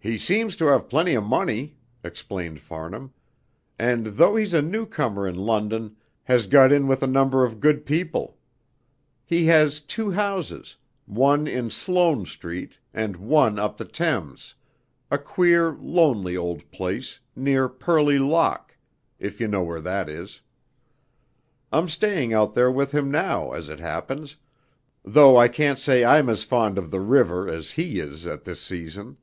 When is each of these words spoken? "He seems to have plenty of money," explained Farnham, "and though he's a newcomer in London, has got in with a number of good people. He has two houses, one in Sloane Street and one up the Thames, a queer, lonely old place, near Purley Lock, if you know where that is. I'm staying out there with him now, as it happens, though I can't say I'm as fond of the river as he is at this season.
"He 0.00 0.16
seems 0.16 0.54
to 0.58 0.66
have 0.66 0.88
plenty 0.88 1.14
of 1.14 1.24
money," 1.24 1.74
explained 2.04 2.60
Farnham, 2.60 3.12
"and 3.80 4.06
though 4.06 4.36
he's 4.36 4.54
a 4.54 4.62
newcomer 4.62 5.26
in 5.26 5.34
London, 5.34 5.96
has 6.22 6.46
got 6.46 6.70
in 6.70 6.86
with 6.86 7.02
a 7.02 7.06
number 7.08 7.44
of 7.44 7.58
good 7.58 7.84
people. 7.84 8.38
He 9.24 9.46
has 9.46 9.80
two 9.80 10.12
houses, 10.12 10.76
one 11.04 11.48
in 11.48 11.68
Sloane 11.68 12.26
Street 12.26 12.78
and 12.94 13.16
one 13.16 13.58
up 13.58 13.76
the 13.76 13.84
Thames, 13.84 14.54
a 15.10 15.18
queer, 15.18 15.72
lonely 15.72 16.36
old 16.36 16.70
place, 16.70 17.18
near 17.34 17.68
Purley 17.68 18.20
Lock, 18.20 18.76
if 19.18 19.40
you 19.40 19.48
know 19.48 19.64
where 19.64 19.80
that 19.80 20.08
is. 20.08 20.40
I'm 21.72 21.88
staying 21.88 22.32
out 22.32 22.54
there 22.54 22.70
with 22.70 22.92
him 22.94 23.10
now, 23.10 23.50
as 23.50 23.68
it 23.68 23.80
happens, 23.80 24.36
though 25.04 25.36
I 25.36 25.48
can't 25.48 25.80
say 25.80 26.04
I'm 26.04 26.28
as 26.28 26.44
fond 26.44 26.78
of 26.78 26.92
the 26.92 27.00
river 27.00 27.48
as 27.48 27.72
he 27.72 27.98
is 27.98 28.28
at 28.28 28.44
this 28.44 28.60
season. 28.60 29.16